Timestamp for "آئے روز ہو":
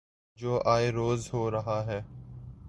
0.65-1.51